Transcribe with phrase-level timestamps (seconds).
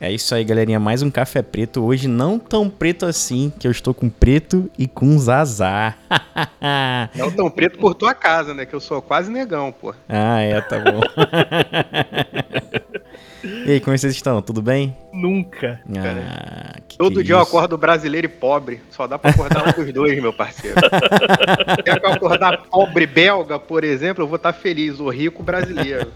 [0.00, 0.78] É isso aí, galerinha.
[0.78, 1.84] Mais um café preto.
[1.84, 5.98] Hoje não tão preto assim, que eu estou com preto e com zazar.
[7.16, 8.64] não tão preto por tua casa, né?
[8.64, 9.92] Que eu sou quase negão, pô.
[10.08, 11.00] Ah, é, tá bom.
[13.66, 14.40] e aí, como vocês estão?
[14.40, 14.96] Tudo bem?
[15.12, 15.80] Nunca.
[15.96, 18.80] Ah, que Todo que dia é eu acordo brasileiro e pobre.
[18.90, 20.76] Só dá pra acordar um dos dois, meu parceiro.
[21.84, 25.00] Se eu acordar pobre belga, por exemplo, eu vou estar feliz.
[25.00, 26.12] O rico brasileiro.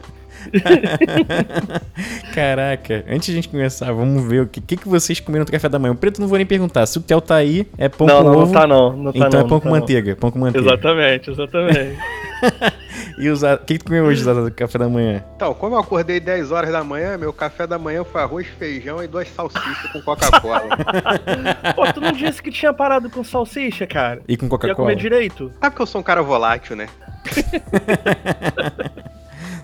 [2.34, 5.50] Caraca, antes de a gente começar, vamos ver o que, que, que vocês comeram no
[5.50, 5.92] café da manhã.
[5.92, 6.86] O preto não vou nem perguntar.
[6.86, 8.46] Se o Theo tá aí, é pão não, com não, ovo.
[8.46, 10.16] Não, tá não, não tá Então não, é pão com tá manteiga, não.
[10.16, 10.68] pão com manteiga.
[10.68, 11.98] Exatamente, exatamente.
[13.18, 15.24] e o O que, que tu comeu hoje no café da manhã?
[15.36, 19.02] Então, como eu acordei 10 horas da manhã, meu café da manhã foi arroz, feijão
[19.02, 20.76] e duas salsichas com Coca-Cola.
[21.74, 24.20] Pô, tu não disse que tinha parado com salsicha, cara?
[24.28, 24.72] E com Coca-Cola?
[24.72, 25.52] Ia comer direito?
[25.60, 26.88] Sabe que eu sou um cara volátil, né?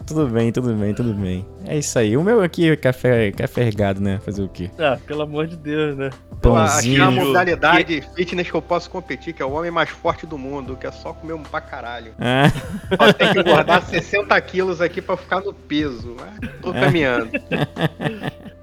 [0.09, 1.47] Tudo bem, tudo bem, tudo bem.
[1.67, 2.17] É isso aí.
[2.17, 4.19] O meu aqui é café, café regado, né?
[4.25, 4.71] Fazer o quê?
[4.79, 6.09] Ah, pelo amor de Deus, né?
[6.41, 7.03] Pãozinho.
[7.05, 8.15] Achei a modalidade que...
[8.15, 10.91] fitness que eu posso competir, que é o homem mais forte do mundo, que é
[10.91, 12.13] só comer um pra caralho.
[12.19, 12.51] Ah.
[12.97, 16.17] Só tem que guardar 60 quilos aqui pra ficar no peso.
[16.19, 17.29] Mas tô caminhando.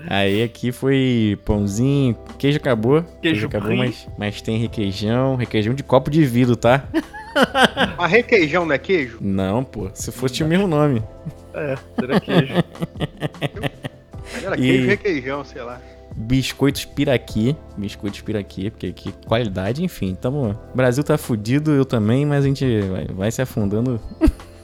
[0.07, 3.01] Aí aqui foi pãozinho, queijo acabou.
[3.01, 6.83] Queijo, queijo acabou, mas, mas tem requeijão, requeijão de copo de vidro, tá?
[7.97, 9.17] Mas requeijão não é queijo?
[9.22, 9.89] Não, pô.
[9.94, 11.03] Se fosse o mesmo nome.
[11.53, 12.53] É, era queijo.
[14.44, 14.88] era queijo e...
[14.88, 15.80] requeijão, sei lá.
[16.16, 17.56] Biscoitos piraqui.
[17.78, 20.16] Biscoitos piraqui, porque que qualidade, enfim.
[20.16, 20.58] Tamo...
[20.73, 24.00] O Brasil tá fudido, eu também, mas a gente vai, vai se afundando.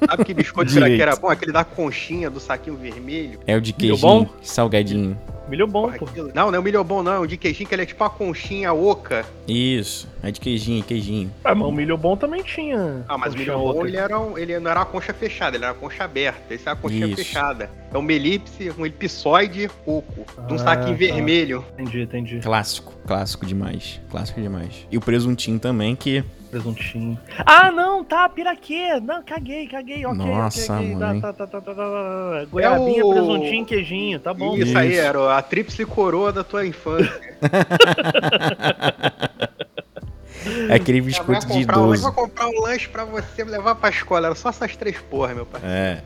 [0.08, 1.28] Sabe que biscoito piraqui era bom?
[1.28, 3.40] Aquele da conchinha, do saquinho vermelho.
[3.46, 5.18] É o de queijo salgadinho.
[5.48, 6.08] Milho bom, pô.
[6.34, 7.14] Não, não é o milho bom, não.
[7.14, 9.26] É o de queijinho, que ele é tipo a conchinha oca.
[9.48, 10.08] Isso.
[10.24, 11.32] É de queijinho, queijinho.
[11.44, 13.04] Ah, mas o milho bom também tinha.
[13.08, 15.66] Ah, mas o milho bom, ele, era um, ele não era uma concha fechada, ele
[15.66, 16.54] era uma concha aberta.
[16.54, 17.18] Esse é a conchinha Isso.
[17.18, 17.70] fechada.
[17.94, 20.26] É um melipse, um elipsoide oco.
[20.38, 21.06] Ah, de um saquinho tá.
[21.06, 21.66] vermelho.
[21.74, 22.40] Entendi, entendi.
[22.40, 24.00] Clássico, clássico demais.
[24.10, 24.88] Clássico demais.
[24.92, 27.18] E o presuntinho também, que presuntinho.
[27.46, 29.00] Ah, não, tá, piraquê.
[29.00, 30.18] Não, caguei, caguei, ok.
[30.18, 31.22] Nossa, okay, mãe.
[31.22, 33.10] Tá, tá, tá, tá, tá, Goiabinha, é o...
[33.10, 34.56] presuntinho, queijinho, tá bom.
[34.56, 34.78] Isso, Isso.
[34.78, 37.12] aí, era a tríplice coroa da tua infância.
[40.68, 42.02] É aquele biscoito de idoso.
[42.02, 44.28] Um, vou comprar um lanche pra você levar pra escola.
[44.28, 45.62] Era só essas três porra, meu pai.
[45.64, 46.02] É.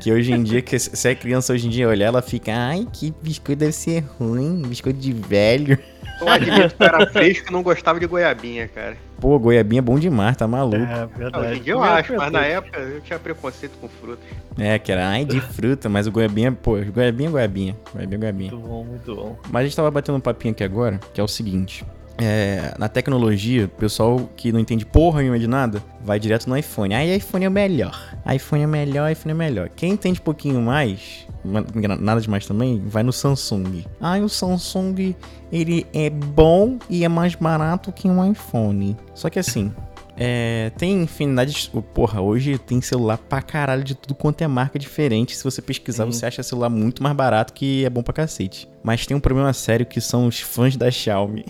[0.00, 2.86] Que hoje em dia, que se é criança hoje em dia olhar, ela fica, ai,
[2.92, 5.78] que biscoito deve ser ruim, biscoito de velho.
[6.20, 8.96] Eu admito que era fresco e não gostava de goiabinha, cara.
[9.20, 10.76] Pô, goiabinha é bom demais, tá maluco.
[10.76, 11.46] É, verdade.
[11.46, 14.24] Hoje em dia eu acho, mas na época eu tinha preconceito com frutas.
[14.56, 17.76] É, que era ai de fruta, mas o goiabinha, pô, goiabinha, goiabinha.
[17.92, 18.52] Goiabinha, goiabinha.
[18.52, 19.36] Muito bom, muito bom.
[19.50, 21.84] Mas a gente tava batendo um papinho aqui agora, que é o seguinte.
[22.20, 26.56] É, na tecnologia, o pessoal que não entende porra nenhuma de nada, vai direto no
[26.56, 26.92] iPhone.
[26.92, 27.96] Aí iPhone é o melhor.
[28.34, 29.68] iPhone é melhor, iPhone é melhor.
[29.68, 33.84] Quem entende um pouquinho mais, nada demais também, vai no Samsung.
[34.00, 35.14] Ah, o Samsung,
[35.52, 38.96] ele é bom e é mais barato que um iPhone.
[39.14, 39.72] Só que assim,
[40.20, 41.70] é, tem infinidade de.
[41.94, 45.36] Porra, hoje tem celular pra caralho de tudo quanto é marca diferente.
[45.36, 46.12] Se você pesquisar, Sim.
[46.12, 48.68] você acha celular muito mais barato que é bom pra cacete.
[48.82, 51.44] Mas tem um problema sério que são os fãs da Xiaomi.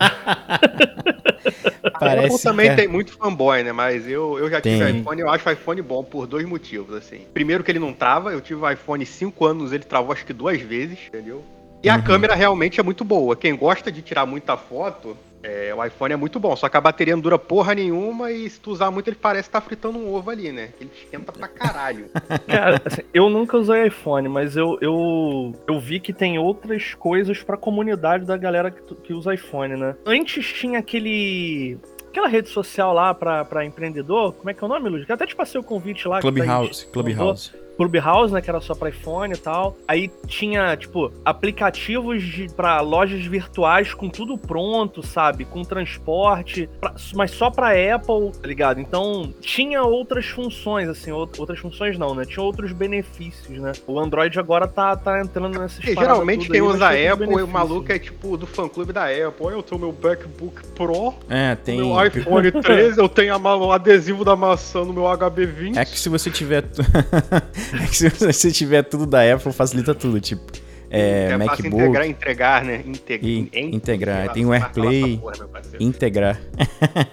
[1.98, 2.68] Parece Apple também.
[2.68, 3.72] É tem muito fanboy, né?
[3.72, 4.78] Mas eu, eu já tem.
[4.78, 7.20] tive iPhone, eu acho o iPhone bom por dois motivos, assim.
[7.32, 10.32] Primeiro que ele não trava, eu tive o iPhone 5 anos, ele travou acho que
[10.32, 11.42] duas vezes, entendeu?
[11.82, 11.94] E uhum.
[11.94, 13.36] a câmera realmente é muito boa.
[13.36, 16.80] Quem gosta de tirar muita foto, é, o iPhone é muito bom, só que a
[16.80, 19.98] bateria não dura porra nenhuma e se tu usar muito ele parece estar tá fritando
[19.98, 20.70] um ovo ali, né?
[20.80, 22.06] Ele esquenta pra caralho.
[22.46, 27.42] Cara, assim, eu nunca usei iPhone, mas eu, eu, eu vi que tem outras coisas
[27.42, 29.94] pra comunidade da galera que, que usa iPhone, né?
[30.04, 31.78] Antes tinha aquele
[32.08, 35.08] aquela rede social lá pra, pra empreendedor, como é que é o nome, Luiz?
[35.08, 36.20] até te passei o convite lá.
[36.20, 37.52] Clubhouse, tá Clubhouse.
[37.78, 39.78] Clubhouse, né, que era só para iPhone e tal.
[39.86, 45.44] Aí tinha, tipo, aplicativos de, pra lojas virtuais com tudo pronto, sabe?
[45.44, 48.80] Com transporte, pra, mas só pra Apple, tá ligado?
[48.80, 52.24] Então, tinha outras funções, assim, outras funções não, né?
[52.24, 53.70] Tinha outros benefícios, né?
[53.86, 57.46] O Android agora tá, tá entrando nessas é, Geralmente quem aí, usa a Apple, o
[57.46, 59.46] maluco é tipo do fã-clube da Apple.
[59.46, 61.76] Olha, eu tenho meu MacBook Pro, é, tem...
[61.76, 65.76] meu iPhone 13, eu tenho o adesivo da maçã no meu HB20.
[65.76, 66.64] É que se você tiver...
[67.72, 70.68] É que se você tiver tudo da Apple, facilita tudo, tipo.
[70.90, 71.66] É, é MacBook.
[71.66, 72.82] integrar, entregar, né?
[72.86, 74.32] Integ in, integrar.
[74.32, 75.18] Tem o AirPlay.
[75.18, 75.34] Porra,
[75.78, 76.40] integrar.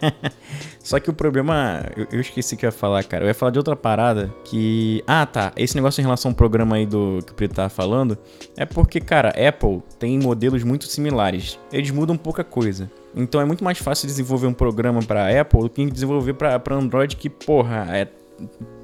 [0.79, 1.83] Só que o problema.
[1.97, 3.25] Eu, eu, esqueci que eu ia falar, cara.
[3.25, 5.03] Eu ia falar de outra parada que.
[5.05, 5.51] Ah, tá.
[5.57, 8.17] Esse negócio em relação ao programa aí do que o Preto tava falando.
[8.55, 11.59] É porque, cara, Apple tem modelos muito similares.
[11.73, 12.89] Eles mudam pouca coisa.
[13.15, 17.15] Então é muito mais fácil desenvolver um programa para Apple do que desenvolver para Android,
[17.15, 18.07] que, porra, é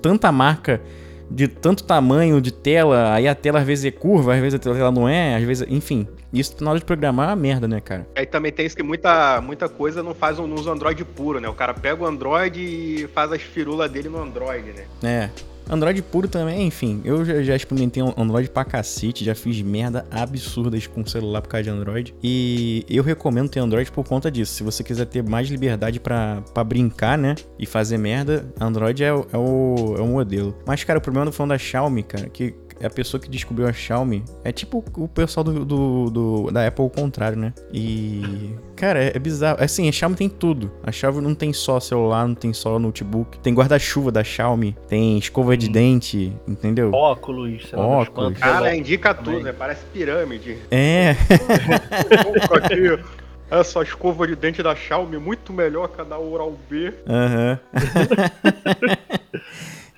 [0.01, 0.81] tanta marca
[1.31, 4.59] de tanto tamanho de tela, aí a tela às vezes é curva, às vezes a
[4.59, 6.07] tela não é, às vezes, enfim.
[6.33, 8.07] Isso na hora de programar é uma merda, né, cara?
[8.15, 11.47] Aí também tem isso que muita, muita coisa não faz um uso Android puro, né?
[11.47, 14.85] O cara pega o Android e faz as firulas dele no Android, né?
[15.03, 15.29] É.
[15.69, 17.01] Android puro também, enfim.
[17.03, 21.63] Eu já, já experimentei Android pra cacete, já fiz merda absurdas com celular por causa
[21.63, 22.15] de Android.
[22.21, 24.53] E eu recomendo ter Android por conta disso.
[24.53, 27.35] Se você quiser ter mais liberdade para brincar, né?
[27.57, 30.57] E fazer merda, Android é, é, o, é o modelo.
[30.65, 33.67] Mas, cara, o problema do fone da Xiaomi, cara, que é a pessoa que descobriu
[33.67, 34.23] a Xiaomi.
[34.43, 37.53] É tipo o pessoal do, do, do da Apple ao contrário, né?
[37.71, 38.55] E.
[38.75, 39.63] Cara, é, é, bizarro.
[39.63, 40.71] Assim, a Xiaomi tem tudo.
[40.83, 43.37] A Xiaomi não tem só celular, não tem só notebook.
[43.39, 45.71] Tem guarda-chuva da Xiaomi, tem escova de hum.
[45.71, 46.91] dente, entendeu?
[46.91, 48.37] Óculos, sei Óculos.
[48.39, 49.53] Cara, indica tudo, né?
[49.53, 50.57] Parece pirâmide.
[50.71, 51.15] É.
[53.51, 56.93] essa escova de dente da Xiaomi muito melhor que a da Oral B.
[57.07, 57.59] Aham.
[57.73, 59.17] Uhum.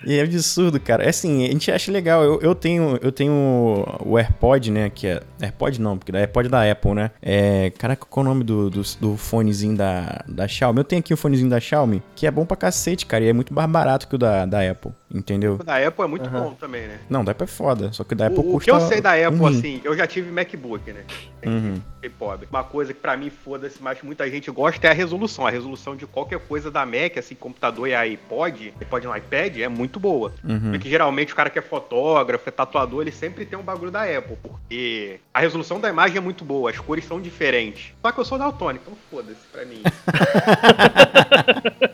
[0.06, 1.04] E é absurdo, cara.
[1.04, 2.24] É assim, a gente acha legal.
[2.24, 4.90] Eu, eu tenho eu tenho o AirPod, né?
[4.90, 5.22] Que é.
[5.42, 7.12] AirPod não, porque é AirPod da Apple, né?
[7.22, 7.72] É.
[7.78, 10.80] Caraca, qual é o nome do, do, do, fonezinho da, da Xiaomi?
[10.80, 13.24] Eu tenho aqui o fonezinho da Xiaomi, que é bom pra cacete, cara.
[13.24, 14.92] E é muito mais barato que o da, da Apple.
[15.14, 15.58] Entendeu?
[15.60, 16.42] O da Apple é muito uhum.
[16.42, 17.00] bom também, né?
[17.08, 17.94] Não, da Apple é foda.
[17.94, 18.58] Só que o da Apple o, custa.
[18.58, 19.48] O que eu sei da Apple, uhum.
[19.48, 21.04] assim, eu já tive MacBook, né?
[21.46, 21.80] Uhum.
[22.18, 22.48] pobre.
[22.50, 25.46] Uma coisa que pra mim, foda-se, mas muita gente gosta é a resolução.
[25.46, 29.68] A resolução de qualquer coisa da Mac, assim, computador e iPod, iPod no iPad, é
[29.68, 30.34] muito boa.
[30.44, 30.72] Uhum.
[30.72, 34.04] Porque geralmente o cara que é fotógrafo, é tatuador, ele sempre tem um bagulho da
[34.04, 37.94] Apple, porque a resolução da imagem é muito boa, as cores são diferentes.
[38.02, 39.82] Só que eu sou daltônico, então foda-se pra mim.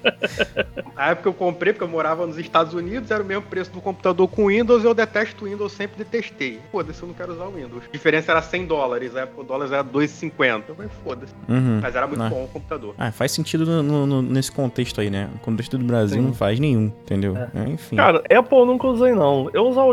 [0.99, 3.79] Na época eu comprei, porque eu morava nos Estados Unidos, era o mesmo preço do
[3.79, 6.59] computador com Windows, eu detesto Windows, sempre detestei.
[6.73, 7.85] Foda-se, eu não quero usar o Windows.
[7.87, 10.63] A diferença era 100 dólares, na época o dólar era 2,50.
[10.67, 11.33] Eu falei, foda-se.
[11.47, 11.79] Uhum.
[11.81, 12.29] Mas era muito ah.
[12.29, 12.95] bom o computador.
[12.97, 15.29] Ah, faz sentido no, no, nesse contexto aí, né?
[15.31, 16.27] No contexto do Brasil Sim.
[16.27, 17.37] não faz nenhum, entendeu?
[17.37, 17.49] É.
[17.55, 17.95] É, enfim.
[17.95, 19.49] Cara, Apple nunca usei não.
[19.53, 19.89] Eu usava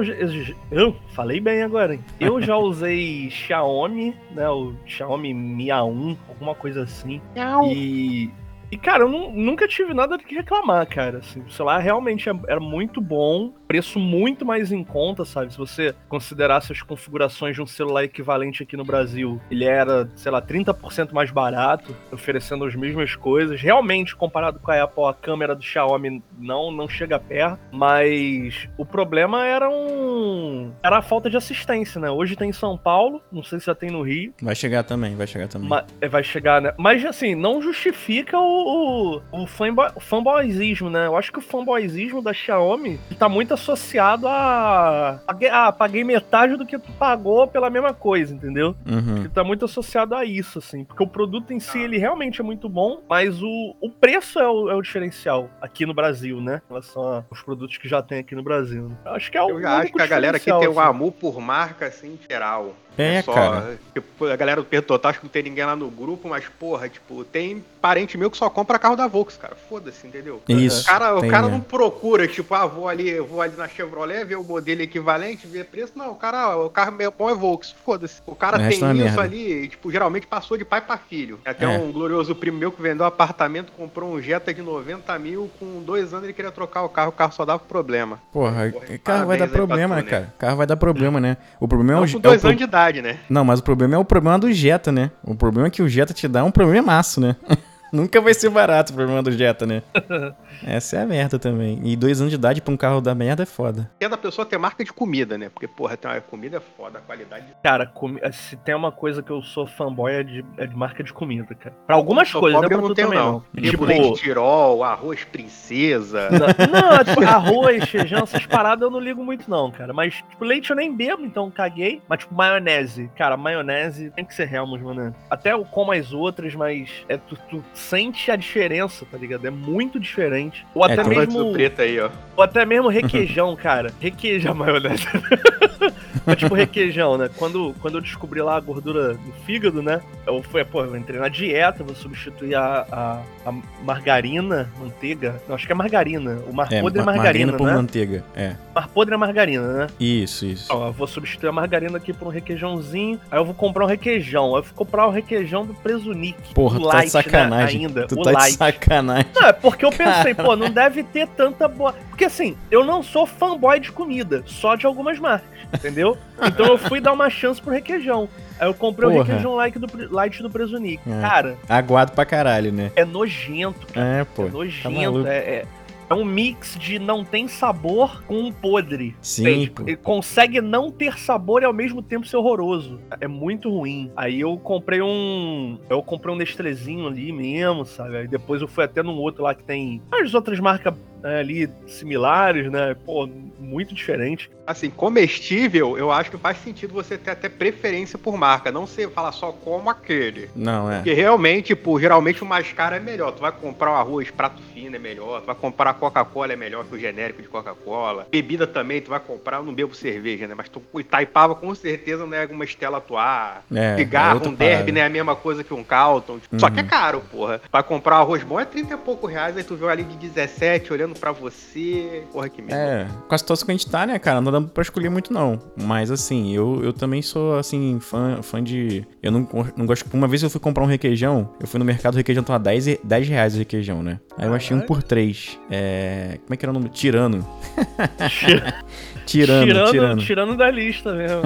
[0.73, 2.01] eu falei bem agora, hein?
[2.19, 4.49] Eu já usei Xiaomi, né?
[4.51, 7.21] O Xiaomi Mi A1, alguma coisa assim.
[7.65, 8.29] E
[8.71, 11.19] e, cara, eu não, nunca tive nada que reclamar, cara.
[11.19, 15.53] Assim, o celular realmente é, era muito bom preço muito mais em conta, sabe?
[15.53, 20.31] Se você considerasse as configurações de um celular equivalente aqui no Brasil, ele era, sei
[20.31, 23.61] lá, 30% mais barato, oferecendo as mesmas coisas.
[23.61, 28.87] Realmente, comparado com a Apple, a câmera do Xiaomi não, não chega perto, mas o
[28.87, 32.11] problema era um era a falta de assistência, né?
[32.11, 34.33] Hoje tem em São Paulo, não sei se já tem no Rio.
[34.41, 35.69] Vai chegar também, vai chegar também.
[35.69, 36.73] Mas, é, vai chegar, né?
[36.79, 41.07] Mas assim, não justifica o, o, o fanboy, fanboyzismo, né?
[41.07, 45.21] Eu acho que o fanboyzismo da Xiaomi tá muito associado a.
[45.53, 48.75] Ah, paguei metade do que tu pagou pela mesma coisa, entendeu?
[48.85, 49.19] Uhum.
[49.19, 50.85] Ele tá muito associado a isso, assim.
[50.85, 54.49] Porque o produto em si, ele realmente é muito bom, mas o, o preço é
[54.49, 56.61] o, é o diferencial aqui no Brasil, né?
[56.65, 58.89] Em relação aos produtos que já tem aqui no Brasil.
[58.89, 58.97] Né?
[59.05, 59.51] Acho que é o.
[59.51, 60.91] Eu já acho que a galera aqui tem um assim.
[60.91, 62.75] amor por marca, assim, geral.
[62.99, 63.79] É, é só, cara.
[63.93, 66.89] Tipo, a galera do perguntou, acho que não tem ninguém lá no grupo, mas, porra,
[66.89, 69.57] tipo, tem parente meu que só compra carro da Volks, cara.
[69.69, 70.43] Foda-se, entendeu?
[70.49, 70.83] Isso.
[70.83, 71.51] O cara, o cara é.
[71.51, 75.67] não procura, tipo, ah, vou ali, vou ali na Chevrolet, ver o modelo equivalente, ver
[75.67, 75.93] preço.
[75.97, 77.75] Não, o cara, o carro meio bom é Volks.
[77.85, 78.21] Foda-se.
[78.27, 79.21] O cara tem é isso merda.
[79.21, 81.39] ali, tipo, geralmente passou de pai para filho.
[81.45, 81.79] Até é.
[81.79, 85.83] um glorioso primo meu que vendeu um apartamento, comprou um Jetta de 90 mil, com
[85.83, 88.21] dois anos ele queria trocar o carro, o carro só dava problema.
[88.33, 90.35] Porra, o carro vai dar problema, né, cara?
[90.39, 91.37] Carro vai dar problema, né?
[91.61, 92.13] O problema não, é o.
[92.13, 93.19] Com dois é anos de idade, né?
[93.29, 95.11] Não, mas o problema é o problema do Jetta, né?
[95.23, 97.37] O problema é que o Jetta te dá um problema maço, né?
[97.93, 99.83] Nunca vai ser barato o problema do Jetta, né?
[100.67, 101.81] Essa é a merda também.
[101.85, 103.91] E dois anos de idade pra um carro da merda é foda.
[104.01, 105.49] É da pessoa ter marca de comida, né?
[105.49, 107.47] Porque, porra, tem uma comida é foda, a qualidade.
[107.63, 108.17] Cara, com...
[108.33, 111.55] se tem uma coisa que eu sou fanboy é de, é de marca de comida,
[111.55, 111.75] cara.
[111.87, 112.69] Pra algumas coisas, né?
[112.69, 113.45] Pra eu não tenho, não.
[113.53, 113.63] não.
[113.63, 116.29] Tipo, leite tirol, arroz princesa.
[116.67, 119.93] Não, não tipo, arroz, feijão, essas paradas eu não ligo muito, não, cara.
[119.93, 122.03] Mas, tipo, leite eu nem bebo, então caguei.
[122.09, 123.11] Mas, tipo, maionese.
[123.17, 125.15] Cara, maionese tem que ser Helmut, mano.
[125.31, 129.47] Até eu como as outras, mas é tu, tu sente a diferença, tá ligado?
[129.47, 130.67] É muito diferente.
[130.75, 131.53] Ou é, até mesmo.
[131.53, 132.11] Preto aí, ó.
[132.37, 133.93] Ou até mesmo requeijão, cara.
[134.01, 135.07] Requeijão maionese.
[136.27, 137.31] é tipo requeijão, né?
[137.37, 140.01] Quando, quando eu descobri lá a gordura do fígado, né?
[140.27, 145.41] Eu fui, pô, eu entrei na dieta, vou substituir a, a, a margarina, manteiga.
[145.47, 146.39] Não, acho que é margarina.
[146.49, 147.75] O mar é, podre é margarina, margarina por né?
[147.75, 148.57] manteiga, é.
[148.75, 149.87] Mar podre é margarina, né?
[150.01, 150.67] Isso, isso.
[150.71, 153.21] Ó, eu vou substituir a margarina aqui por um requeijãozinho.
[153.31, 154.55] Aí eu vou comprar um requeijão.
[154.55, 156.55] Aí eu vou comprar o um requeijão do Presunic.
[156.55, 157.66] Porra, tu tá de sacanagem.
[157.66, 158.07] Né, ainda.
[158.07, 158.53] Tu o tá light.
[158.53, 159.27] de sacanagem.
[159.35, 161.95] Não, é porque eu pensei, pô, não deve ter tanta boa.
[162.09, 166.17] Porque assim, eu não sou fanboy de comida, só de algumas marcas, entendeu?
[166.47, 168.29] Então eu fui dar uma chance pro requeijão.
[168.59, 169.21] Aí eu comprei Porra.
[169.21, 171.01] o requeijão light do, light do Presunic.
[171.07, 171.21] É.
[171.21, 171.57] Cara.
[171.69, 172.93] Aguado pra caralho, né?
[172.95, 174.07] É nojento, cara.
[174.07, 174.45] É, pô.
[174.47, 175.25] É nojento.
[175.25, 175.65] Tá é, é,
[176.09, 179.15] é um mix de não tem sabor com um podre.
[179.21, 179.71] Sim.
[179.81, 183.01] Ele consegue não ter sabor e ao mesmo tempo ser horroroso.
[183.21, 184.11] É muito ruim.
[184.17, 185.79] Aí eu comprei um.
[185.89, 188.17] Eu comprei um Nestrezinho ali mesmo, sabe?
[188.17, 191.71] Aí depois eu fui até num outro lá que tem as outras marcas né, ali
[191.87, 192.97] similares, né?
[193.05, 194.51] Pô, muito diferente.
[194.67, 199.09] Assim, comestível, eu acho que faz sentido você ter até preferência por marca, não você
[199.09, 200.51] falar só como aquele.
[200.57, 200.97] Não, é.
[200.97, 203.33] Porque realmente, tipo, geralmente o mais caro é melhor.
[203.33, 206.85] Tu vai comprar um arroz prato fino é melhor, tu vai comprar Coca-Cola é melhor
[206.85, 208.27] que o genérico de Coca-Cola.
[208.31, 210.55] Bebida também, tu vai comprar, eu não bebo cerveja, né?
[210.57, 213.63] Mas tu Itaipava com certeza não é uma Estela Atuar.
[213.73, 215.01] É, Cigarro, é um derby, né?
[215.01, 216.39] É a mesma coisa que um Calton.
[216.53, 216.59] Uhum.
[216.59, 217.61] Só que é caro, porra.
[217.71, 220.17] Pra comprar um arroz bom é 30 e pouco reais, aí tu vê ali de
[220.17, 222.25] 17 olhando pra você.
[222.33, 222.77] Porra, que merda.
[222.77, 224.41] É, com a situação que a gente tá, né, cara?
[224.41, 225.61] Não dá pra escolher muito, não.
[225.77, 229.07] Mas assim, eu, eu também sou, assim, fã, fã de.
[229.23, 230.07] Eu não, não gosto.
[230.13, 232.99] Uma vez eu fui comprar um requeijão, eu fui no mercado, o requeijão tava 10,
[233.03, 234.21] 10 reais o requeijão, né?
[234.37, 235.59] Aí eu achei um por 3.
[235.71, 236.39] É.
[236.45, 236.89] Como é que era o nome?
[236.89, 237.47] Tirano.
[239.27, 240.25] Tirando, tirando, tirando.
[240.25, 241.43] Tirando da lista mesmo.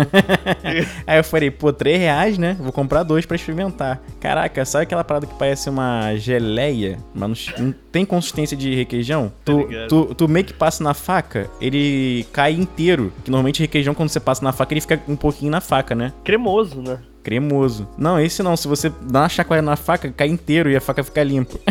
[1.07, 2.55] Aí eu falei, pô, 3 reais, né?
[2.61, 4.01] Vou comprar dois pra experimentar.
[4.21, 9.33] Caraca, sabe aquela parada que parece uma geleia, mas não tem consistência de requeijão?
[9.45, 13.11] Tu, tu, tu meio que passa na faca, ele cai inteiro.
[13.25, 16.13] Que normalmente requeijão, quando você passa na faca, ele fica um pouquinho na faca, né?
[16.23, 16.99] Cremoso, né?
[17.23, 17.89] Cremoso.
[17.97, 18.57] Não, esse não.
[18.57, 21.59] Se você dá uma chacoalhada na faca, cai inteiro e a faca fica limpa.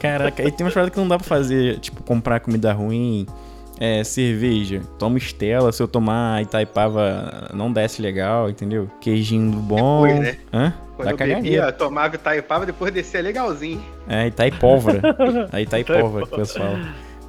[0.00, 3.26] Caraca, e tem umas paradas que não dá pra fazer, tipo, comprar comida ruim
[3.78, 8.88] é, cerveja, toma Estela, se eu tomar Itaipava não desce legal, entendeu?
[9.00, 10.06] Queijinho bom.
[10.06, 10.38] Depois, né?
[10.52, 10.74] Hã?
[10.96, 13.84] Quando eu bebia, tomava Itaipava, depois descia legalzinho.
[14.08, 15.02] É, Itaipólvora.
[15.52, 16.74] é Itaipólvora que o pessoal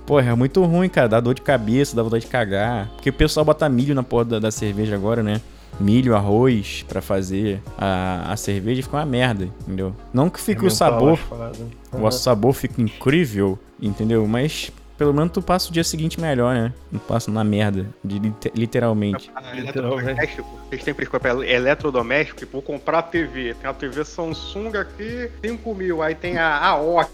[0.07, 1.09] Porra, é muito ruim, cara.
[1.09, 2.87] Dá dor de cabeça, dá vontade de cagar.
[2.95, 5.41] Porque o pessoal bota milho na porra da, da cerveja agora, né?
[5.81, 9.93] Milho, arroz para fazer a, a cerveja fica uma merda, entendeu?
[10.13, 11.19] Não que fique é o sabor,
[11.93, 12.05] uhum.
[12.05, 14.25] o sabor fique incrível, entendeu?
[14.25, 16.73] Mas pelo menos tu passa o dia seguinte melhor, né?
[16.91, 19.29] Não passa na merda, de, literalmente.
[19.35, 23.53] Ah, eletrodoméstico, vocês têm prescreve eletrodoméstico, tipo, vou comprar TV.
[23.61, 26.01] Tem a TV Samsung aqui, 5 mil.
[26.01, 27.09] Aí tem a AOC,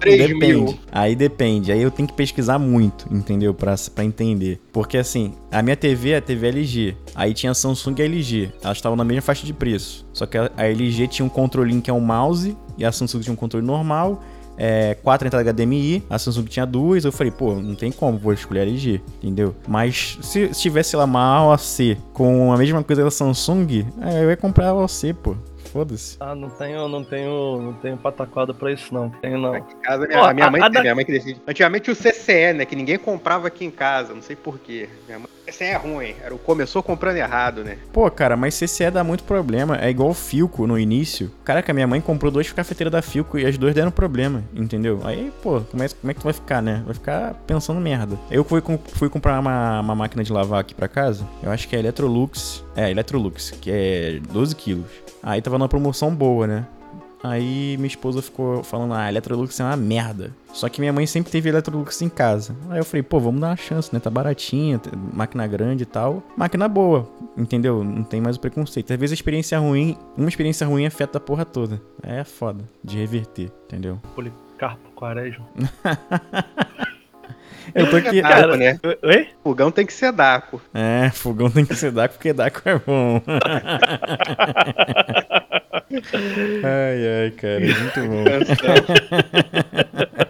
[0.00, 0.46] 3 depende.
[0.46, 0.78] mil.
[0.90, 1.70] Aí depende.
[1.70, 3.52] Aí eu tenho que pesquisar muito, entendeu?
[3.52, 4.60] Pra, pra entender.
[4.72, 6.96] Porque assim, a minha TV é a TV LG.
[7.14, 8.52] Aí tinha a Samsung e a LG.
[8.62, 10.06] Elas estavam na mesma faixa de preço.
[10.12, 13.20] Só que a, a LG tinha um controlinho que é um mouse e a Samsung
[13.20, 14.22] tinha um controle normal
[14.58, 18.32] é, quatro entradas HDMI, a Samsung tinha duas, eu falei, pô, não tem como, vou
[18.32, 19.54] escolher a LG, entendeu?
[19.66, 24.30] Mas se, se tivesse lá uma AOC com a mesma coisa da Samsung, é, eu
[24.30, 25.36] ia comprar a AOC, pô.
[25.68, 26.16] Foda-se.
[26.20, 29.10] Ah, não tenho, não tenho, não tenho pataquada pra isso, não.
[29.10, 29.54] Tenho, não.
[29.54, 31.40] Aqui em casa, minha, minha mãe, a, a minha mãe que decide.
[31.46, 32.64] Antigamente o CCE, né?
[32.64, 34.88] Que ninguém comprava aqui em casa, não sei porquê.
[35.06, 36.14] Minha mãe, CCE é ruim.
[36.22, 37.78] Era o começou comprando errado, né?
[37.92, 39.78] Pô, cara, mas CCE dá muito problema.
[39.78, 41.30] É igual o Filco no início.
[41.44, 45.00] Caraca, minha mãe comprou duas cafeteiras da Filco e as duas deram problema, entendeu?
[45.04, 46.82] Aí, pô, como é, como é que tu vai ficar, né?
[46.84, 48.18] Vai ficar pensando merda.
[48.30, 48.62] Eu fui,
[48.94, 51.26] fui comprar uma, uma máquina de lavar aqui pra casa.
[51.42, 52.64] Eu acho que é Electrolux.
[52.76, 54.86] É, Electrolux, que é 12 quilos.
[55.22, 56.66] Aí tava numa promoção boa, né?
[57.22, 60.32] Aí minha esposa ficou falando, ah, Electrolux é uma merda.
[60.52, 62.56] Só que minha mãe sempre teve Electrolux em casa.
[62.70, 63.98] Aí eu falei, pô, vamos dar uma chance, né?
[63.98, 64.80] Tá baratinha,
[65.12, 66.22] máquina grande e tal.
[66.36, 67.82] Máquina boa, entendeu?
[67.82, 68.92] Não tem mais o preconceito.
[68.92, 71.80] Às vezes a experiência ruim, uma experiência ruim afeta a porra toda.
[72.02, 74.00] É foda de reverter, entendeu?
[74.14, 75.46] Policarpo Quaresma.
[77.74, 78.22] Eu tô aqui.
[78.22, 78.78] Cara, né?
[79.02, 79.28] Oi?
[79.42, 80.60] Fogão tem que ser Daco.
[80.74, 83.22] É, fogão tem que ser Daco porque Daco é bom.
[86.64, 88.24] ai, ai, cara, é muito bom.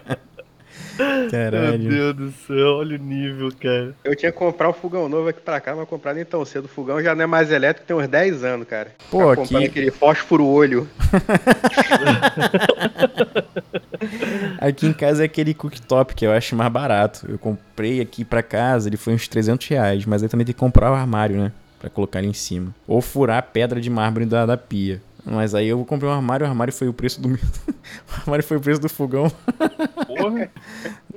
[1.31, 1.79] Caralho.
[1.79, 3.95] Meu Deus do céu, olha o nível, cara.
[4.03, 6.65] Eu tinha que comprar um fogão novo aqui pra cá, mas comprar nem tão cedo.
[6.65, 8.91] O fogão já não é mais elétrico, tem uns 10 anos, cara.
[9.09, 9.65] Pô, aqui...
[9.65, 10.87] aquele fósforo olho.
[14.59, 17.25] aqui em casa é aquele cooktop que eu acho mais barato.
[17.29, 20.59] Eu comprei aqui pra casa, ele foi uns 300 reais, mas aí também tem que
[20.59, 21.51] comprar o armário, né?
[21.79, 22.75] Pra colocar ele em cima.
[22.85, 25.01] Ou furar a pedra de mármore da, da pia.
[25.25, 27.29] Mas aí eu comprei um armário, o armário foi o preço do.
[27.35, 29.31] o armário foi o preço do fogão.
[30.07, 30.49] Porra!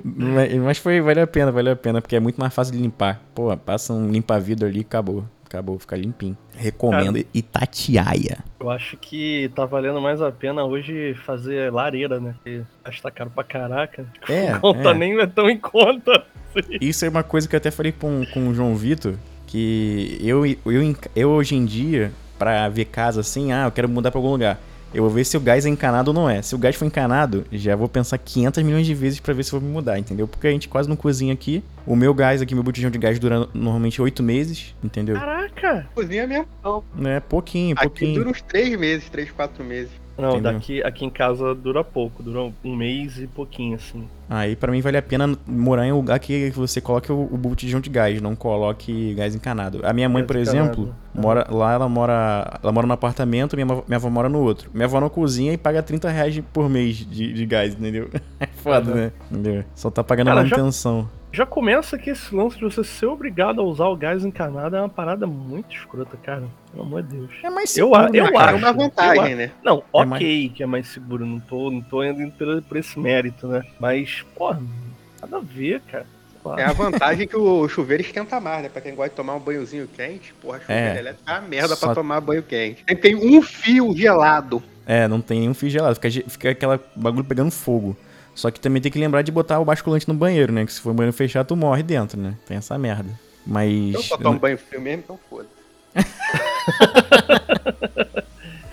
[0.03, 3.21] Mas foi, valeu a pena, valeu a pena, porque é muito mais fácil de limpar.
[3.33, 5.25] Pô, passa um limpa-vidro ali e acabou.
[5.45, 6.35] Acabou, fica limpinho.
[6.55, 8.39] Recomendo Cara, Itatiaia.
[8.59, 12.33] Eu acho que tá valendo mais a pena hoje fazer lareira, né?
[12.43, 12.63] Porque
[13.01, 14.05] tá caro pra caraca.
[14.27, 14.93] É, não tá é.
[14.95, 16.25] nem é tão em conta.
[16.55, 16.77] Assim.
[16.81, 19.13] Isso é uma coisa que eu até falei com, com o João Vitor,
[19.45, 22.11] que eu, eu, eu hoje em dia,
[22.43, 24.59] para ver casa assim, ah, eu quero mudar para algum lugar.
[24.93, 26.41] Eu vou ver se o gás é encanado ou não é.
[26.41, 29.51] Se o gás for encanado, já vou pensar 500 milhões de vezes para ver se
[29.51, 30.27] vou me mudar, entendeu?
[30.27, 31.63] Porque a gente quase não cozinha aqui.
[31.87, 35.15] O meu gás aqui, meu botijão de gás dura normalmente 8 meses, entendeu?
[35.15, 35.87] Caraca!
[35.95, 36.83] Cozinha mesmo não.
[37.07, 38.15] É, pouquinho, aqui pouquinho.
[38.15, 40.02] dura uns 3 meses, 3, 4 meses.
[40.17, 40.53] Não, Entendeu?
[40.53, 44.07] daqui aqui em casa dura pouco, dura um mês e pouquinho, assim.
[44.29, 47.37] Aí para mim vale a pena morar em um lugar que você coloque o, o
[47.37, 49.81] botijão de gás, não coloque gás encanado.
[49.83, 52.59] A minha mãe, gás por exemplo, mora lá, ela mora.
[52.61, 54.69] Ela mora no apartamento, minha, minha avó mora no outro.
[54.73, 58.09] Minha avó não cozinha e paga 30 reais por mês de, de gás, entendeu?
[58.39, 58.97] É foda, uhum.
[58.97, 59.11] né?
[59.31, 59.63] Entendeu?
[59.73, 61.01] Só tá pagando Cara, a manutenção.
[61.01, 64.75] Já já começa que esse lance de você ser obrigado a usar o gás encanado
[64.75, 66.43] é uma parada muito escrota, cara.
[66.71, 67.31] Pelo amor de Deus.
[67.41, 68.53] É mais seguro, eu, eu, eu acho.
[68.53, 69.51] É uma vantagem, eu, né?
[69.63, 70.53] Não, é ok mais...
[70.53, 71.25] que é mais seguro.
[71.25, 73.63] Não tô, não tô indo por, por esse mérito, né?
[73.79, 74.61] Mas, porra,
[75.19, 76.05] nada a ver, cara.
[76.57, 78.69] É a vantagem que o chuveiro esquenta mais, né?
[78.69, 80.99] Pra quem gosta de tomar um banhozinho quente, porra, chuveiro é.
[80.99, 81.87] elétrico é uma merda Só...
[81.87, 82.83] pra tomar banho quente.
[82.83, 84.61] Tem um fio gelado.
[84.85, 85.95] É, não tem nenhum fio gelado.
[85.95, 87.97] Fica, fica aquela bagulho pegando fogo.
[88.35, 90.65] Só que também tem que lembrar de botar o basculante no banheiro, né?
[90.65, 92.35] Que se for um banheiro fechado, tu morre dentro, né?
[92.45, 93.09] Tem essa merda.
[93.45, 93.93] Mas.
[93.93, 95.47] Eu só tomo banho frio mesmo, então foda.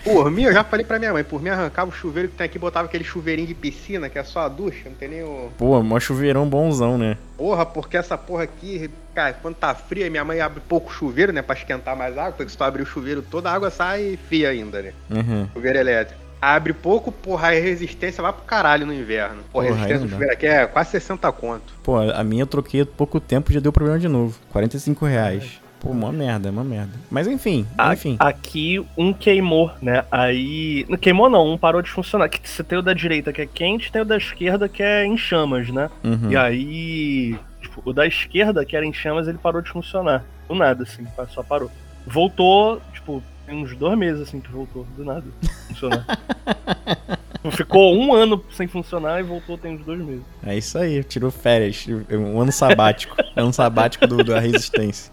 [0.03, 2.45] Por mim, eu já falei pra minha mãe, por mim arrancava o chuveiro que tem
[2.45, 5.51] aqui, botava aquele chuveirinho de piscina, que é só a ducha, não tem nem o.
[5.57, 7.17] Pô, mó chuveirão bonzão, né?
[7.37, 11.41] Porra, porque essa porra aqui, cara, quando tá fria, minha mãe abre pouco chuveiro, né,
[11.41, 14.49] pra esquentar mais água, porque se tu abrir o chuveiro toda a água sai fria
[14.49, 14.93] ainda, né?
[15.09, 15.47] Uhum.
[15.53, 16.20] Chuveiro elétrico.
[16.41, 19.43] Abre pouco, porra, a resistência vai pro caralho no inverno.
[19.51, 21.73] Porra, porra resistência do chuveiro aqui é quase 60 conto.
[21.83, 24.39] Pô, a minha eu troquei há pouco tempo e já deu problema de novo.
[24.49, 25.61] 45 reais.
[25.81, 26.93] Pô, uma merda, uma merda.
[27.09, 28.15] Mas enfim, enfim.
[28.19, 30.05] Aqui um queimou, né?
[30.11, 30.85] Aí.
[30.87, 32.29] Não queimou não, um parou de funcionar.
[32.43, 35.17] Você tem o da direita que é quente, tem o da esquerda que é em
[35.17, 35.89] chamas, né?
[36.03, 36.31] Uhum.
[36.31, 37.35] E aí.
[37.61, 40.23] Tipo, o da esquerda, que era em chamas, ele parou de funcionar.
[40.47, 41.71] Do nada, assim, só parou.
[42.05, 45.25] Voltou, tipo, tem uns dois meses assim que voltou, do nada.
[45.67, 46.05] Funcionar.
[47.51, 50.23] Ficou um ano sem funcionar e voltou tem uns dois meses.
[50.45, 53.15] É isso aí, tirou férias, um ano sabático.
[53.35, 55.11] é um sabático do, da resistência.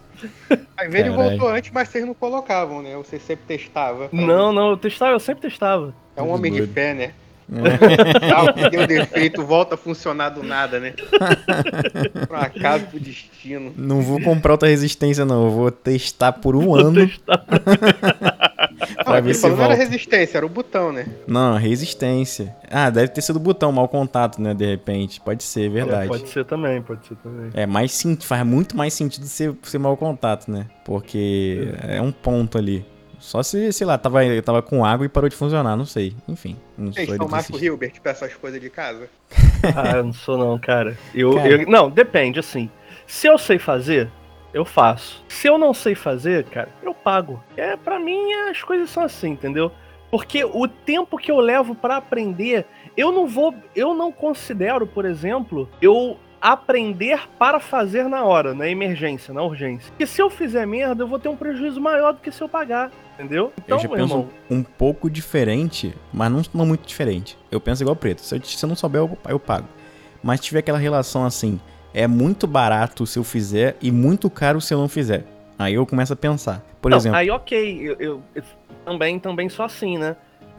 [0.77, 2.95] Às vezes voltou antes, mas vocês não colocavam, né?
[2.97, 4.09] Você sempre testava.
[4.11, 5.93] Não, não, eu testava, eu sempre testava.
[6.15, 7.13] É um homem de fé, né?
[7.51, 8.53] É.
[8.53, 10.93] que deu defeito, volta a funcionar do nada, né?
[12.27, 13.73] Por um acaso pro destino.
[13.75, 15.45] Não vou comprar outra resistência, não.
[15.45, 17.07] Eu vou testar por um vou ano.
[17.07, 17.43] Testar.
[19.03, 19.55] pra ver se volta.
[19.55, 21.07] não era resistência, era o botão, né?
[21.27, 22.55] Não, resistência.
[22.69, 24.53] Ah, deve ter sido o botão, mau contato, né?
[24.53, 25.19] De repente.
[25.19, 26.05] Pode ser, é verdade.
[26.05, 27.49] É, pode ser também, pode ser também.
[27.53, 30.67] É, mais faz muito mais sentido ser, ser mau contato, né?
[30.85, 31.97] Porque é.
[31.97, 32.85] é um ponto ali.
[33.19, 36.15] Só se, sei lá, tava, tava com água e parou de funcionar, não sei.
[36.27, 36.57] Enfim.
[36.77, 39.09] Não Vocês são Marco Hilbert pra essas coisas de casa?
[39.75, 40.97] ah, eu não sou não, cara.
[41.13, 41.49] Eu, cara.
[41.49, 42.69] eu, Não, depende, assim.
[43.05, 44.09] Se eu sei fazer,
[44.53, 45.23] eu faço.
[45.27, 47.43] Se eu não sei fazer, cara, eu pago.
[47.55, 49.71] É, para mim as coisas são assim, entendeu?
[50.09, 52.65] Porque o tempo que eu levo para aprender,
[52.97, 58.67] eu não vou, eu não considero, por exemplo, eu aprender para fazer na hora, na
[58.67, 59.89] emergência, na urgência.
[59.89, 62.49] Porque se eu fizer merda, eu vou ter um prejuízo maior do que se eu
[62.49, 63.51] pagar, entendeu?
[63.57, 64.29] Então, eu já penso irmão...
[64.49, 67.37] um pouco diferente, mas não, não muito diferente.
[67.51, 68.21] Eu penso igual preto.
[68.21, 69.67] Se eu, se eu não souber, eu, eu pago.
[70.23, 71.59] Mas tiver aquela relação assim,
[71.93, 75.25] é muito barato se eu fizer e muito caro se eu não fizer.
[75.57, 76.63] Aí eu começo a pensar.
[76.81, 77.17] Por não, exemplo.
[77.17, 78.43] Aí ok, eu, eu, eu,
[78.85, 80.15] também, também sou assim, né?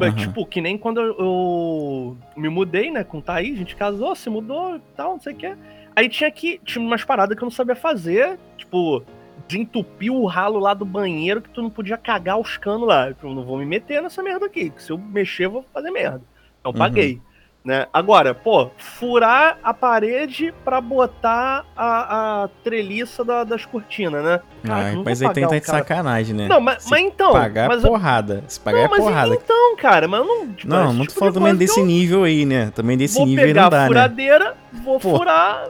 [0.09, 0.15] Uhum.
[0.15, 4.15] Tipo, que nem quando eu, eu, me mudei, né, com o Thaís, a gente casou,
[4.15, 5.55] se mudou e tal, não sei o que.
[5.95, 6.61] Aí tinha que.
[6.65, 9.03] Tinha umas paradas que eu não sabia fazer, tipo,
[9.47, 13.09] desentupir o ralo lá do banheiro que tu não podia cagar os canos lá.
[13.09, 15.91] Eu não vou me meter nessa merda aqui, que se eu mexer, eu vou fazer
[15.91, 16.23] merda.
[16.61, 17.15] Então, paguei.
[17.15, 17.31] Uhum.
[17.63, 17.87] Né?
[17.93, 24.41] Agora, pô, furar a parede para botar a, a treliça da, das cortinas, né?
[24.65, 26.49] Cara, Ai, mas aí tem tá de sacanagem, né?
[26.49, 27.33] Não, mas, mas então.
[27.33, 28.45] Pagar mas é porrada.
[28.49, 29.35] Se pagar não, é porrada.
[29.35, 30.53] Então, cara, mas eu não.
[30.53, 32.71] Tipo, não, não tô falando também desse nível aí, né?
[32.75, 33.87] Também desse nível aí não dá, né?
[33.87, 35.19] Vou pegar a furadeira, vou Pô.
[35.19, 35.69] furar.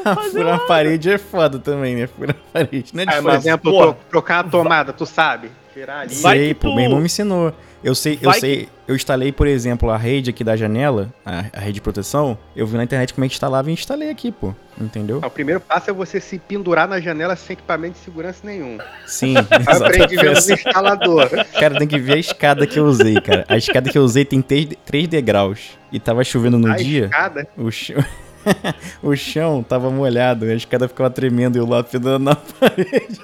[0.00, 2.06] Então furar a parede é foda também, né?
[2.08, 2.92] Furar a parede.
[2.92, 5.50] Não é, é por exemplo, trocar a tomada, tu sabe?
[5.72, 6.14] Tirar ali.
[6.14, 6.74] Sei, pô, tu...
[6.74, 7.54] meu irmão me ensinou.
[7.84, 8.68] Eu sei, Vai eu sei, que...
[8.88, 12.38] eu instalei, por exemplo, a rede aqui da janela, a, a, rede de proteção.
[12.54, 14.54] Eu vi na internet como é que instalava e instalei aqui, pô.
[14.80, 15.18] Entendeu?
[15.18, 18.78] o primeiro passo é você se pendurar na janela sem equipamento de segurança nenhum.
[19.06, 19.34] Sim,
[19.66, 21.28] aprendi vendo o instalador.
[21.58, 23.44] Cara, tem que ver a escada que eu usei, cara.
[23.48, 25.78] A escada que eu usei tem 3 degraus.
[25.90, 27.06] E tava chovendo no a dia.
[27.06, 27.46] Escada?
[27.56, 28.02] O chão.
[29.02, 33.20] o chão tava molhado, a escada ficava tremendo e o lado pendurando na parede.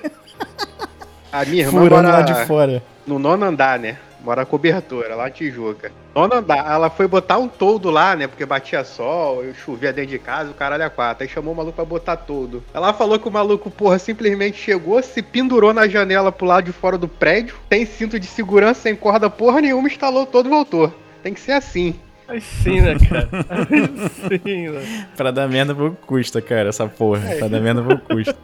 [1.32, 2.82] A minha irmã Furando mora lá de fora.
[3.06, 3.98] no nono andar, né?
[4.20, 5.92] Mora cobertura, lá em Tijuca.
[6.14, 8.26] Nono andar, ela foi botar um todo lá, né?
[8.26, 11.22] Porque batia sol, eu chovia dentro de casa, o caralho é quatro.
[11.22, 12.62] Aí chamou o maluco pra botar todo.
[12.74, 16.72] Ela falou que o maluco, porra, simplesmente chegou, se pendurou na janela pro lado de
[16.72, 20.92] fora do prédio, tem cinto de segurança, sem corda porra nenhuma, instalou todo e voltou.
[21.22, 21.94] Tem que ser assim.
[22.28, 23.28] Aí sim, né, cara?
[23.48, 25.08] Aí sim, né?
[25.16, 27.22] pra dar merda pouco custa, cara, essa porra.
[27.38, 28.36] Pra dar merda pouco custa.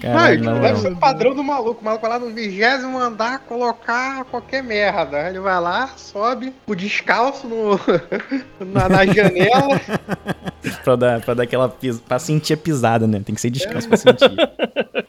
[0.00, 1.80] Caralho, não, deve ser o padrão do maluco.
[1.80, 5.28] O maluco vai lá no vigésimo andar colocar qualquer merda.
[5.28, 7.78] Ele vai lá, sobe, o descalço no,
[8.66, 9.80] na, na janela.
[10.82, 12.00] pra, dar, pra dar aquela pis...
[12.00, 13.20] pra sentir a pisada, né?
[13.24, 13.88] Tem que ser descalço é.
[13.88, 14.34] pra sentir.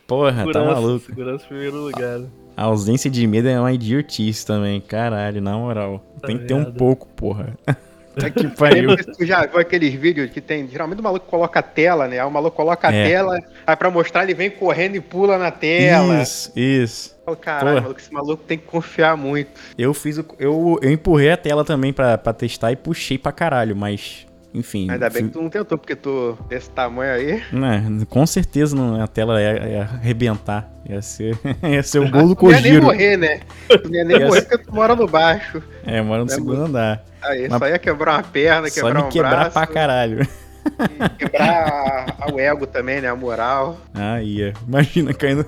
[0.05, 1.05] Porra, tá segurança, tá maluco.
[1.05, 2.21] Segurança em primeiro lugar.
[2.55, 6.03] A ausência de medo é uma idiotice também, caralho, na moral.
[6.21, 7.57] Tá Tem que ter um pouco, porra.
[8.17, 8.95] É que pariu.
[8.97, 10.67] Tu já viu aqueles vídeos que tem.
[10.67, 12.23] Geralmente o maluco coloca a tela, né?
[12.23, 13.07] O maluco coloca a é.
[13.07, 16.21] tela, aí pra mostrar ele vem correndo e pula na tela.
[16.21, 17.21] Isso, isso.
[17.25, 19.51] Oh, caralho, maluco, esse maluco tem que confiar muito.
[19.77, 20.25] Eu fiz o.
[20.37, 24.27] Eu, eu empurrei a tela também pra, pra testar e puxei pra caralho, mas.
[24.53, 24.91] Enfim.
[24.91, 27.43] Ainda bem que tu não tentou, porque tu, desse tamanho aí.
[27.53, 30.69] Não, com certeza não, a tela ia, ia arrebentar.
[30.89, 32.61] Ia ser, ia ser o gol do Kojiro.
[32.61, 33.39] Não ia nem morrer, né?
[33.81, 34.49] Tu ia nem ia morrer ser...
[34.49, 35.63] porque tu mora no baixo.
[35.85, 37.03] É, mora no é segundo andar.
[37.21, 37.59] Aí, Mas...
[37.59, 39.51] só ia quebrar uma perna, quebrar só um quebrar braço.
[39.51, 40.27] pra caralho.
[41.17, 43.07] quebrar a, o ego também, né?
[43.09, 43.77] A moral.
[43.93, 44.53] Ah, ia.
[44.67, 45.45] Imagina caindo.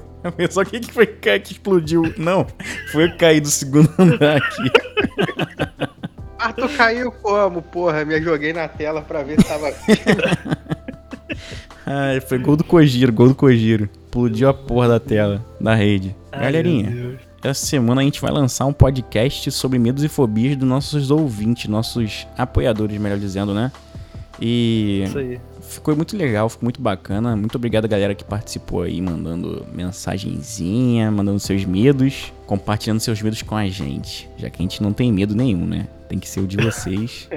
[0.50, 2.14] Só o que, que foi que explodiu?
[2.18, 2.48] Não,
[2.92, 4.72] foi cair do segundo andar aqui.
[6.40, 8.06] Ah, tu caiu como, porra?
[8.06, 9.74] Me joguei na tela pra ver se tava.
[11.86, 13.90] Ai, foi gol do Kojiro, gol do Kojiro.
[14.06, 16.16] Explodiu a porra da tela, da rede.
[16.32, 20.68] Ai, Galerinha, essa semana a gente vai lançar um podcast sobre medos e fobias dos
[20.68, 23.72] nossos ouvintes, nossos apoiadores, melhor dizendo, né?
[24.40, 25.40] E Isso aí.
[25.62, 27.36] ficou muito legal, ficou muito bacana.
[27.36, 33.56] Muito obrigado, galera, que participou aí, mandando mensagenzinha, mandando seus medos, compartilhando seus medos com
[33.56, 34.30] a gente.
[34.38, 35.88] Já que a gente não tem medo nenhum, né?
[36.10, 37.30] Tem que ser o de vocês.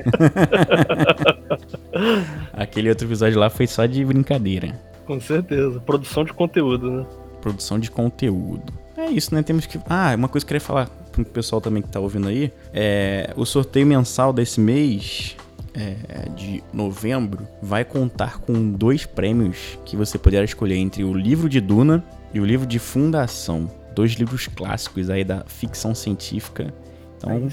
[2.53, 4.79] Aquele outro episódio lá foi só de brincadeira.
[5.05, 5.81] Com certeza.
[5.81, 7.07] Produção de conteúdo, né?
[7.41, 8.73] Produção de conteúdo.
[8.97, 9.43] É isso, né?
[9.43, 9.79] Temos que.
[9.89, 12.53] Ah, uma coisa que eu queria falar pro pessoal também que tá ouvindo aí.
[12.73, 13.33] É.
[13.37, 15.37] O sorteio mensal desse mês.
[15.79, 21.51] É, de novembro vai contar com dois prêmios que você poderá escolher entre o livro
[21.51, 23.71] de Duna e o livro de Fundação.
[23.95, 26.73] Dois livros clássicos aí da ficção científica
[27.17, 27.49] então,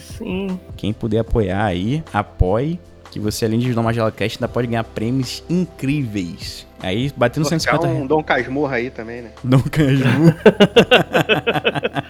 [0.76, 2.80] quem puder apoiar aí, apoie.
[3.14, 6.66] Que você, além de dar uma GelaCast, ainda pode ganhar prêmios incríveis.
[6.82, 8.02] Aí, batendo 150 reais.
[8.02, 9.32] um Dom Casmurra aí também, né?
[9.44, 10.36] Dom Casmurra.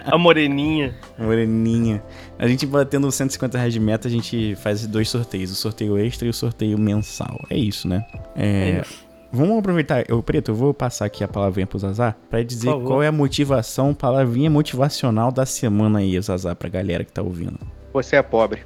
[0.06, 0.94] a moreninha.
[1.18, 2.02] Moreninha.
[2.38, 5.50] A gente batendo 150 reais de meta, a gente faz dois sorteios.
[5.50, 7.38] O sorteio extra e o sorteio mensal.
[7.50, 8.04] É isso, né?
[8.34, 9.04] É, é isso.
[9.30, 10.04] Vamos aproveitar.
[10.08, 13.12] Eu, Preto, eu vou passar aqui a palavrinha pro Zazar pra dizer qual é a
[13.12, 17.58] motivação, palavrinha motivacional da semana aí, Zazar, pra galera que tá ouvindo.
[17.92, 18.62] Você é pobre.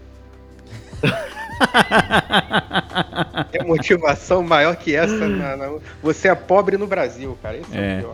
[3.51, 5.29] Tem motivação maior que essa.
[5.29, 5.81] Não, não.
[6.03, 7.57] Você é pobre no Brasil, cara.
[7.57, 8.05] Isso é, é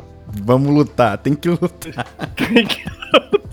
[0.43, 2.07] Vamos lutar, tem que lutar.
[2.37, 3.45] tem que lutar.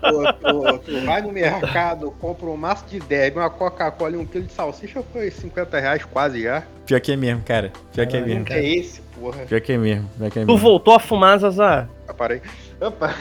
[0.00, 4.24] Pô, tu, tu, vai no mercado, compra um maço de 10, uma Coca-Cola e um
[4.24, 6.62] quilo de salsicha, foi 50 reais quase já.
[6.84, 7.72] Pior que é mesmo, cara.
[7.92, 8.44] Pior que é mesmo.
[8.44, 9.44] Que é esse, porra.
[9.46, 10.08] Pior que é mesmo.
[10.16, 10.56] Pior que é mesmo.
[10.56, 11.88] Tu voltou a fumar, Zazar?
[12.06, 12.40] Eu parei.
[12.80, 13.14] Opa.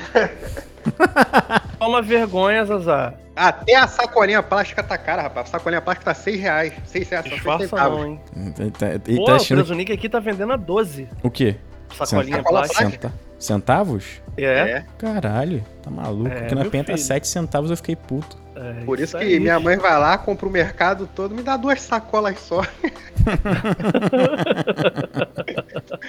[1.79, 3.15] Toma vergonha, Zazar.
[3.35, 5.47] Até a sacolinha plástica tá cara, rapaz.
[5.47, 6.73] A sacolinha plástica tá 6 reais.
[6.85, 7.25] 6 reais.
[7.25, 8.19] Disfarça não, hein.
[8.55, 9.59] Tá, tá, Pô, tá achando...
[9.59, 11.09] o Presunic aqui tá vendendo a 12.
[11.21, 11.57] O quê?
[11.93, 13.11] Sacolinha plástica.
[13.37, 14.21] Centavos?
[14.37, 14.45] É.
[14.45, 14.85] é.
[14.97, 16.29] Caralho, tá maluco.
[16.29, 18.37] É, Aqui na penha tá 7 centavos eu fiquei puto.
[18.55, 21.57] É, Por isso, isso que minha mãe vai lá, compra o mercado todo, me dá
[21.57, 22.61] duas sacolas só.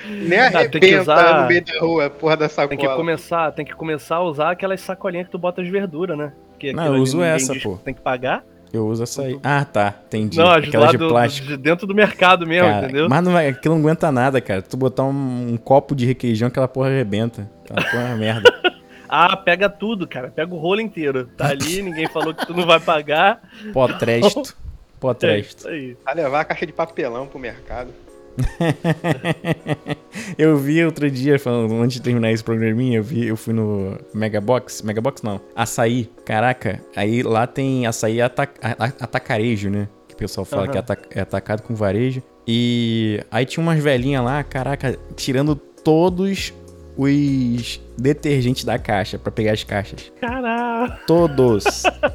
[0.08, 1.42] Nem arrebenta usar...
[1.42, 2.68] no meio da rua, porra da sacola.
[2.68, 6.16] Tem que, começar, tem que começar a usar aquelas sacolinhas que tu bota de verdura,
[6.16, 6.32] né?
[6.58, 7.76] Que Não, eu uso essa, pô.
[7.84, 8.44] Tem que pagar.
[8.72, 9.38] Eu uso essa aí.
[9.42, 9.94] Ah, tá.
[10.06, 10.38] Entendi.
[10.38, 11.48] Não, Aquela de do, plástico.
[11.48, 13.08] De dentro do mercado mesmo, cara, entendeu?
[13.08, 14.62] Mas não vai, aquilo não aguenta nada, cara.
[14.62, 17.50] Tu botar um, um copo de requeijão, aquela porra arrebenta.
[17.64, 18.52] Aquela porra é merda.
[19.08, 20.28] ah, pega tudo, cara.
[20.28, 21.26] Pega o rolo inteiro.
[21.36, 23.40] Tá ali, ninguém falou que tu não vai pagar.
[23.72, 24.54] Pó tresto.
[25.00, 25.68] Pó tresto.
[25.68, 25.96] É isso aí.
[26.04, 27.90] Vai levar a caixa de papelão pro mercado.
[30.38, 33.98] eu vi outro dia, falando, antes de terminar esse programinha, eu vi, eu fui no
[34.14, 38.52] Megabox, Megabox não, açaí, caraca, aí lá tem açaí atac,
[39.00, 39.88] atacarejo, né?
[40.08, 40.72] Que o pessoal fala uhum.
[40.72, 42.22] que é, é atacado com varejo.
[42.46, 46.54] E aí tinha umas velhinhas lá, caraca, tirando todos
[46.96, 50.12] os detergentes da caixa para pegar as caixas.
[50.20, 50.92] Caralho!
[51.06, 51.64] Todos.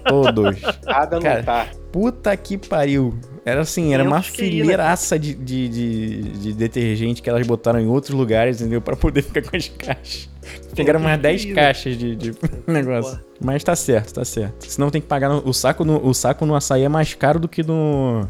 [0.08, 0.62] todos.
[0.86, 1.81] Nada não Cara.
[1.92, 3.14] Puta que pariu.
[3.44, 7.88] Era assim, era Eu uma fileiraça de, de, de, de, detergente que elas botaram em
[7.88, 8.82] outros lugares, entendeu?
[8.82, 10.30] Pra poder ficar com as caixas.
[10.76, 12.34] Pegaram umas 10 caixas de, de
[12.68, 13.20] negócio.
[13.44, 14.66] Mas tá certo, tá certo.
[14.66, 15.30] Senão tem que pagar.
[15.30, 18.22] No, o, saco no, o saco no açaí é mais caro do que no,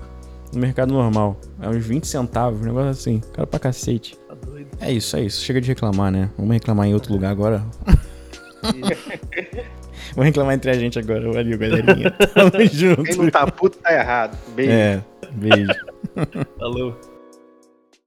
[0.54, 1.40] no mercado normal.
[1.62, 3.22] É uns 20 centavos, um negócio assim.
[3.34, 4.18] Caro pra cacete.
[4.28, 4.70] Tá doido.
[4.80, 5.44] É isso, é isso.
[5.44, 6.30] Chega de reclamar, né?
[6.38, 7.64] Vamos reclamar em outro lugar agora.
[10.16, 11.32] Vou reclamar entre a gente agora.
[11.32, 12.12] Valeu, galerinha.
[12.34, 13.04] Tamo junto.
[13.04, 14.38] Quem não tá puto tá errado.
[14.56, 14.72] Beijo.
[14.72, 15.74] É, beijo.
[16.58, 17.11] Falou.